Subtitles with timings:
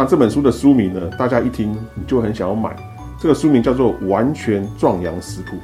[0.00, 2.72] 那这本书的书名呢，大家一听你就很想要买。
[3.20, 5.56] 这个书名叫做《完全壮阳食谱》。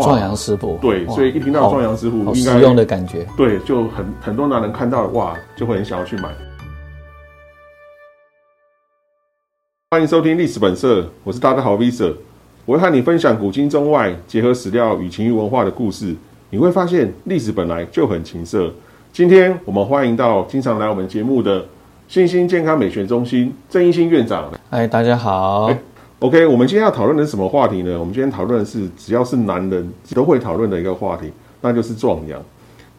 [0.00, 3.26] 壮阳食谱，对，所以一听到壮阳食谱，应该实用的感觉。
[3.36, 6.28] 对，就很很多男人看到哇，就会很想要去买。
[9.90, 12.14] 欢迎收听历史本色，我是大家好 Visa，
[12.66, 16.14] 我会和你分享古今中外结合史料与情欲文化的故事。
[16.50, 18.72] 你会发现历史本来就很情色。
[19.12, 21.66] 今天我们欢迎到经常来我们节目的
[22.08, 24.48] 信心健康美学中心郑一新院长。
[24.70, 25.68] 嗨，大家好。
[26.20, 27.98] OK，我们今天要讨论的是什么话题呢？
[27.98, 32.40] 我们今天讨论的是只要是男人都会讨论的一个话题，那就是壮阳。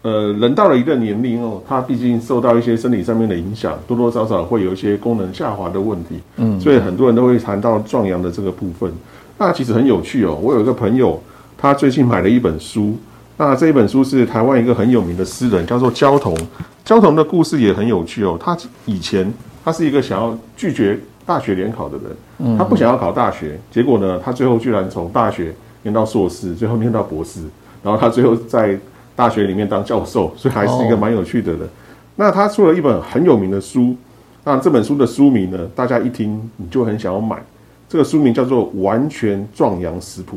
[0.00, 6.18] 呃，人到了一个年龄哦，他毕竟受到一些生理上面的影响，多多少少会有一些功能下滑的问题。
[6.36, 8.90] 嗯，所以很多人都会谈到壮阳的这个部分。
[9.36, 10.38] 那其实很有趣哦。
[10.40, 11.22] 我有一个朋友，
[11.58, 12.96] 他最近买了一本书。
[13.36, 16.36] 那这一本书是台湾一个很有名的诗人，叫做焦桐。
[16.84, 18.38] 焦桐的故事也很有趣哦。
[18.40, 19.32] 他以前
[19.64, 27.40] 他是一个想要拒绝大学联考的人，他不想要考大学，结果呢，他最后居然从大学念到硕士，最后念到博士，
[27.82, 28.78] 然后他最后在
[29.16, 31.68] 大学里面当教授，所以还是一个蛮有趣的人。
[32.16, 33.96] 那他出了一本很有名的书，
[34.44, 37.42] 那这本书的书名呢，大家一听你就很想要买。
[37.88, 40.36] 这个书名叫做《完全壮阳食谱》。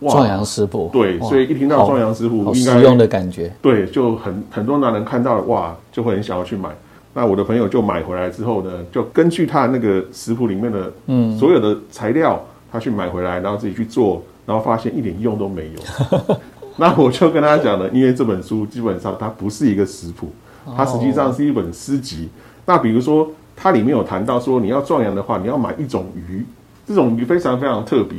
[0.00, 6.68] 壮阳食谱，对，所以一听到壮阳食谱，应该实用的感觉，对，就很很多男人看到哇，就会很想要去买。
[7.14, 16.36] 那我的朋友就买回来之后呢，就根据他那个食谱里面的嗯所有的材料，他去买回来，然后自己去做，然后发现一点用都没有。
[16.76, 20.28] 那我就跟他讲了，因为这本书基本上它不是一个食谱，
[20.76, 22.28] 它实际上是一本诗集。
[22.66, 26.44] 那比如说，它里面有谈到说，你要壮阳的话，你要买一种鱼，
[26.84, 28.18] 这种鱼非常非常特别。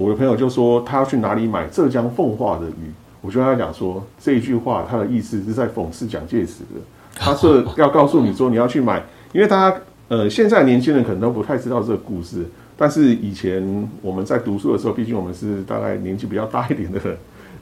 [0.00, 6.80] 我的朋友就说他要去哪里买浙江奉化的鱼，我就跟他讲说这一句话他的意思是在讽刺蒋介石的，
[7.14, 9.02] 他是 要告诉你说你要去买，
[9.34, 9.76] 因为大家
[10.08, 12.46] 呃现在年轻人可能都不太知道这个故事，
[12.78, 13.62] 但是以前
[14.00, 17.14] 我们在读书的时候，毕竟我们是大概年纪比较大一点的人，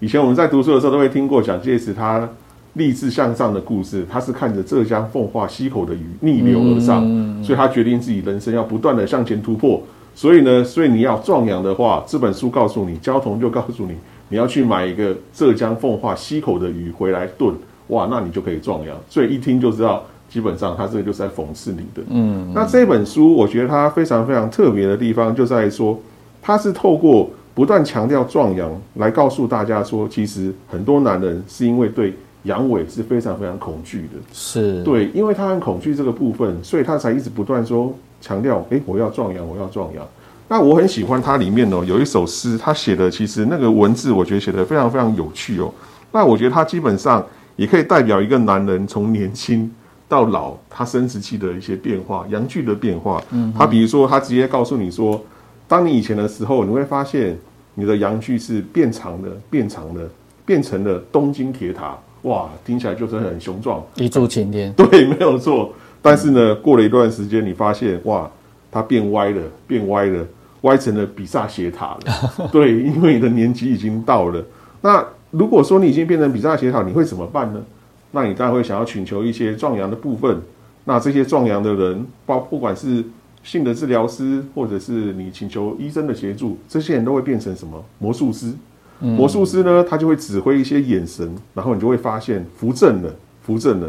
[0.00, 2.28] 以前我们在读书的时候都会听过蒋介石他
[2.72, 7.04] 励志向上的故事，他是看着浙江奉化溪口的鱼逆流而上，
[7.44, 9.80] 所以他决定自己人生要不断的向前突破。
[10.14, 13.94] 所以呢，所以你要壮阳的话，这本书告诉你，焦桐就告诉你，
[14.30, 17.52] 你要去买一个浙江奉化溪口的鱼回来炖，
[17.88, 18.96] 哇，那你就可以壮阳。
[19.10, 22.02] 所以一听就知道，基本上他这个就是在讽刺你的。
[22.08, 25.98] 嗯，那这本书我觉得它非常非常特别的地方，就在说，
[26.40, 32.14] 它是透过不断强调壮阳，来告诉大家说，其实很多男人是因为对
[32.44, 34.20] 阳痿是非常非常恐惧的。
[34.32, 37.92] 是对，因为他很恐惧这个部分，所以他才一直不断说。
[38.24, 40.02] 强调，哎，我要壮阳，我要壮阳。
[40.48, 45.70] 那我很喜欢它里面哦，有一首诗，他写的其实那个文字，我觉得写的非常非常有趣哦。
[46.10, 47.22] 那我觉得它基本上
[47.56, 49.70] 也可以代表一个男人从年轻
[50.08, 53.22] 到老，他生殖器的一些变化，阳具的变化。
[53.30, 55.22] 嗯，他比如说，他直接告诉你说，
[55.68, 57.36] 当你以前的时候，你会发现
[57.74, 60.08] 你的阳具是变长的，变长的，
[60.46, 61.98] 变成了东京铁塔。
[62.22, 64.72] 哇，听起来就是很雄壮，一柱擎天。
[64.72, 65.72] 对，没有错。
[66.06, 68.30] 但是呢，过了一段时间，你发现哇，
[68.70, 70.22] 它变歪了，变歪了，
[70.60, 72.48] 歪成了比萨斜塔了。
[72.52, 74.44] 对，因为你的年纪已经到了。
[74.82, 77.64] 那如果说你已经变成比萨斜塔，你会怎么办呢？
[78.10, 80.38] 那你当然会想要请求一些壮阳的部分。
[80.84, 83.02] 那这些壮阳的人，包不管是
[83.42, 88.52] 性的治疗师，或者是你请求医生的协助，这些人都会变成什么魔术师？
[89.00, 93.10] 魔术师呢，他就会指挥一些眼神，然后你就会发现扶正了，
[93.40, 93.88] 扶正了。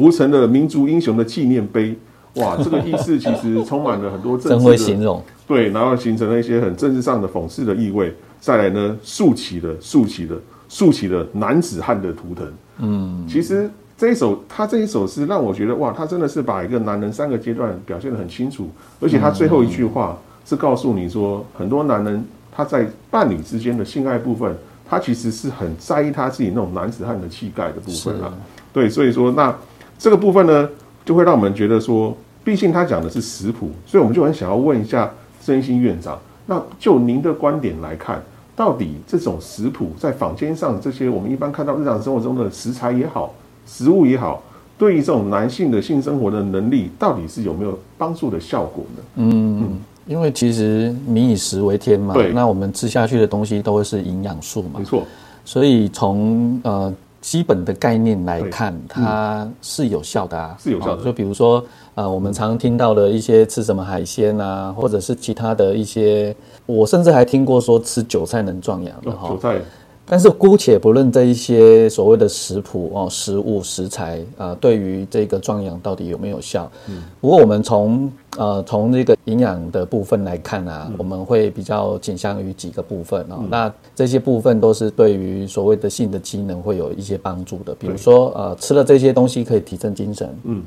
[0.00, 1.94] 浮成了民族英雄的纪念碑，
[2.36, 8.14] 哇，这个意思其实充满了很多政治的， 对，然后形成了一些很政治上的讽刺的意味。
[8.40, 10.36] 再来呢，竖起了，竖起了，
[10.70, 12.50] 竖起了男子汉的图腾。
[12.78, 20.16] 嗯，其实这一首他这一首诗让我觉得，哇，他真的是把一个男人三个阶段表现的很清楚，而且他最后一句话
[20.46, 24.56] 是告诉你说，很多男人他在伴侣之间的性爱部分，
[24.88, 28.32] 他其实是很在意他自己那种男子汉的气概的部分啊。
[28.72, 29.54] 对，所以说那。
[30.00, 30.66] 这个部分呢，
[31.04, 35.12] 就会让我们觉得说，毕竟他讲的是食谱，所以我们就很想要问一下
[35.44, 38.22] 真心院长，那就您的观点来看，
[38.56, 43.34] 到底这种食谱在坊间上这些我们一般看到日常生活中的食材也好，
[43.66, 44.42] 食物也好，
[44.78, 49.02] 对于这种男性的性生活的能力，到底是有没有帮助的效果呢？
[49.16, 55.02] 嗯，因为其实民以食为天嘛，对，那我们吃下去的东西都会是营养素嘛，没错，
[55.44, 56.90] 所以从呃。
[57.20, 61.04] 基本的概念来看，它是有效的啊，是有效的。
[61.04, 61.62] 就比如说，
[61.94, 66.34] 呃，我们常听到的一些吃什么海鲜啊，或者是其他的一些，
[66.66, 69.28] 我甚至还听过说吃韭菜能壮阳的哈。
[69.28, 69.60] 韭菜，
[70.06, 76.68] 但是姑且不论这一些所谓的食谱哦、食物、食材啊，对于这个壮阳到底有没有效？
[76.88, 83.44] 嗯，不过我们从呃从这个营养的部分来看啊，我们会比较倾向于几个部分哦。
[83.48, 90.62] 那这些部分都是对于所谓的性的机能会有一些帮助的，比如说呃吃了这些东西可以提振精神，嗯。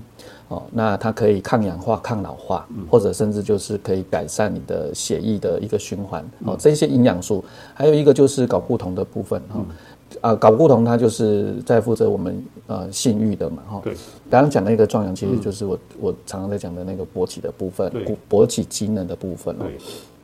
[0.49, 6.23] 哦，那它可以抗氧化、抗老化，或者甚至就是可以改善你的血液的一个循环。
[6.45, 7.43] 哦，这些营养素，
[7.73, 9.41] 还有一个就是睾固酮的部分。
[9.49, 9.65] 哈，
[10.21, 13.63] 啊，睾固酮它就是在负责我们呃性欲的嘛。
[13.67, 13.93] 哈，对。
[14.29, 17.91] 刚刚讲那个壮阳，其实就是我我常常在讲的那个勃起的部分，
[18.29, 19.57] 勃起机能的部分。
[19.57, 19.77] 对。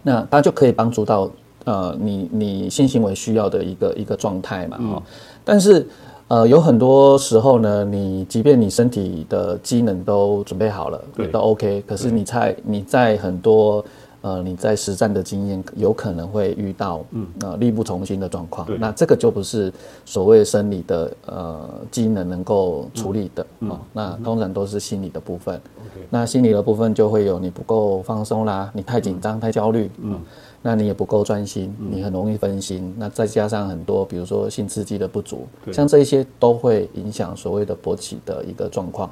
[0.03, 1.31] 那它就可以帮助到
[1.63, 4.77] 呃你你性行为需要的一个一个状态嘛。
[4.77, 5.03] 哈，
[5.43, 5.87] 但是。
[6.29, 13.83] 呃，有很多时候呢，你即便你身体的机能都准备好了，都 OK，可是你在你在很多
[14.21, 17.25] 呃你在实战的经验，有可能会遇到嗯。
[17.41, 19.73] 呃力不从心的状况，那这个就不是
[20.05, 25.59] 所谓生理的呃机能能够处理的哦，那通常都是心理的部分，
[26.11, 30.21] 那心理的部分就会有你不够放松啦，你太紧张太焦虑，嗯。
[30.61, 32.93] 那你也不够专心，你很容易分心。
[32.97, 39.09] 那再加上很多，比如说性刺激的不足，像这些都会影响所谓的勃起的一个状况。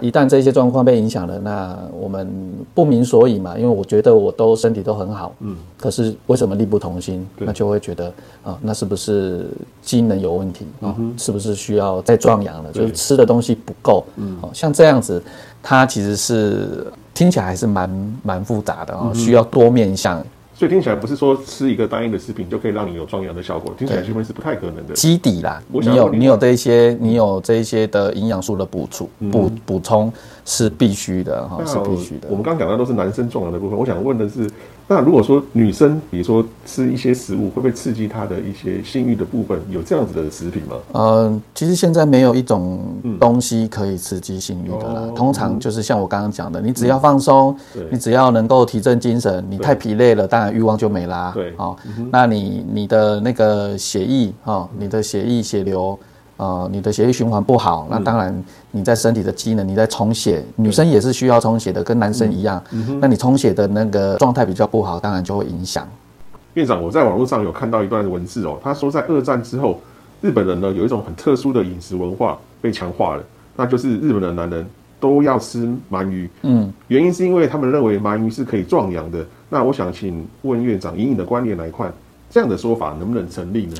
[0.00, 2.26] 一旦这些状况被影响了，那我们
[2.74, 7.26] 不明所以嘛，因为我觉得我都身体都很好，嗯，可是为什么力不从心？
[7.38, 8.12] 那就会觉得
[8.42, 9.46] 啊，那是不是
[9.82, 10.96] 机能有问题啊？
[11.18, 12.72] 是不是需要再壮阳了？
[12.72, 14.02] 就是吃的东西不够。
[14.16, 15.22] 嗯，像这样子，
[15.62, 20.24] 它其实是听起来还是蛮蛮复杂的哦，需要多面向。
[20.58, 24.94] 所以听起来不是说吃一个单一的食品就可以让你有壮阳的效果，听起来基本是不太可能的。
[24.94, 30.10] 基底啦，你有你有这一些，你有这一些的营养素的补充补补充
[30.44, 32.28] 是必须的哈，是必须的。
[32.30, 34.50] 我们刚刚讲的都是男生壮阳的部分，我想问的是。
[34.88, 39.60] 那如果说女生，比如说吃一些食物，会不会刺激她的一些性欲的部分？
[39.68, 40.76] 有这样子的食品吗？
[40.92, 42.80] 嗯，其实现在没有一种
[43.18, 45.08] 东西可以刺激性欲的啦。
[45.14, 47.56] 通常就是像我刚刚讲的，你只要放松，
[47.90, 51.32] 你只要能够提振精神，你太疲累了，当然欲望就没啦。
[51.34, 51.76] 对，哦，
[52.12, 55.98] 那你你的那个血液哈，你的血液血流。
[56.36, 62.62] 呃，你的血液循环不好，那当然你在身体的机能，你在充血，女生也是需要充血的，跟男生一样。
[63.00, 65.88] 那你充血的那个状态比较不好，当然就会影响。
[66.54, 69.80] 院长，我在网络上有看到一段文字哦，他说在二战之后，
[70.20, 73.22] 日本人呢有一种很特殊的饮食文化被强化了，
[73.56, 74.66] 那就是日本的男人
[75.00, 76.28] 都要吃鳗鱼。
[76.42, 79.24] 嗯，原因是因为他们认为鳗鱼是可以壮阳的。
[79.48, 81.92] 那我想请问院长，以你的观点来看，
[82.28, 83.76] 这样的说法能不能成立呢？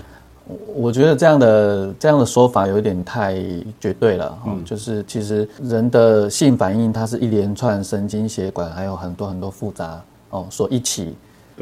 [0.77, 3.37] 我觉得这样的这样的说法有点太
[3.81, 10.01] 绝对了哈，就是其实人的性反应，它是一连串神经血管，还有很多很多复杂
[10.31, 11.15] 哦，所一起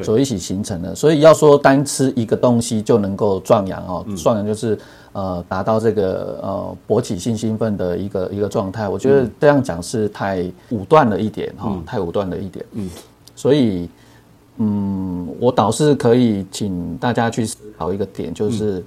[0.02, 0.94] 所一起形成的。
[0.94, 4.78] 所以要说单吃一个东西就能够壮阳哦，壮阳就是
[5.12, 8.86] 呃达到这个呃勃起性兴奋的一个一个状态。
[8.86, 12.64] 我觉得这样讲是太武断了一点哈，太武断了一点。
[12.72, 12.90] 嗯，
[13.34, 13.88] 所以。
[14.56, 18.84] 嗯，我倒是可以请大家去思考一个点，就是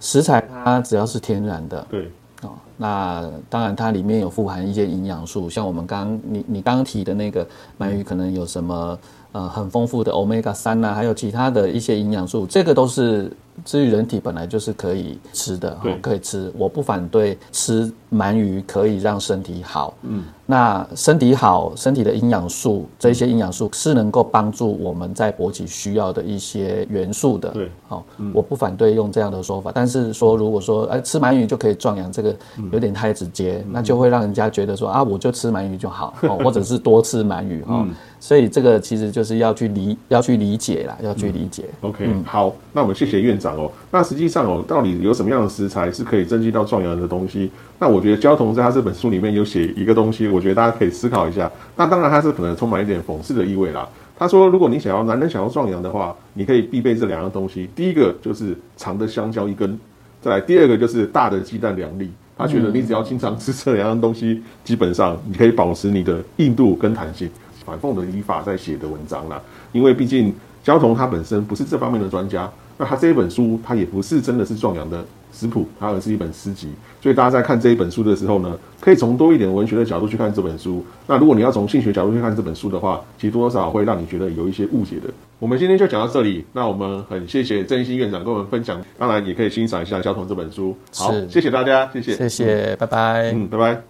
[0.00, 2.10] 食材它只要是天然的，对，
[2.42, 7.46] 哦，那当然它里面有富含一些营养素，像我们刚你你刚刚提的那个
[7.78, 8.98] 鳗鱼，可能有什么
[9.32, 13.30] 呃很丰富的 omega 三呐，还有其他的一些营养素，这个都是。
[13.64, 19.94] 至于人体本来就是可以吃的，可以吃，我不反对吃鳗鱼，可以让身体好。
[20.02, 27.48] 嗯，那身体好，身体的营养素，这些营养素是能够帮助我们在勃起需要的一些元素的。
[27.48, 32.32] 对，好，我不反对用这样的说法，但是说如果说哎吃鳗鱼就可以壮阳，这个
[32.70, 37.84] 有点太直接，那就会让人家觉得说啊我就吃鳗鱼就好， 或者是多吃鳗鱼哈。
[38.18, 41.64] 所以这个其实就是要去理要去理解啦，要去理解。
[41.80, 43.70] OK，好，那我们谢谢院长哦。
[43.90, 47.50] 那实际上哦，到底有什么样的食材是可以增进到壮阳的东西？
[47.78, 51.50] 那我觉得焦桐在他这本书里面有写一个东西，我觉得大家可以思考一下。
[51.76, 53.88] 那当然他是可能充满一点讽刺的意味啦。
[54.18, 57.68] 他说，如果你想要男人想要壮阳的话，你可以必备这两样东西。
[57.76, 59.78] 第一个就是长的香蕉一根，
[60.20, 62.10] 再来第二个就是大的鸡蛋两粒。
[62.36, 67.30] 他觉得你只要经常吃这两样东西，基本上你可以保持你的硬度跟弹性。
[67.64, 69.40] 反凤的语法在写的文章啦，
[69.72, 76.68] 因为毕竟焦桐他本身不是这方面的专家，那他这一本书他也不是真的是壮阳的食谱，它而是一本诗集，
[77.00, 80.84] 所以大家在看这一本书的时候呢，可以从多一点文学的角度去看这本书。
[81.06, 85.08] 那如果你要从性学角度去看这本书的话，其实多多少少会让你觉得有一些误解的。
[85.38, 90.74] 我们今天就讲到这里，那我们很谢谢郑新院长跟我们分享，当然也可以欣赏一下焦桐这本书。
[90.94, 93.82] 好，谢谢大家，谢谢，谢谢，拜拜，嗯，拜拜，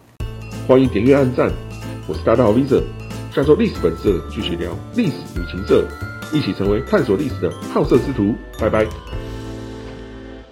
[0.66, 1.50] 欢迎点阅按赞，
[2.08, 2.82] 我是大道 Visa。
[3.32, 5.84] 下周历史本色继续聊历史旅行社，
[6.32, 8.34] 一起成为探索历史的好色之徒。
[8.58, 9.25] 拜拜。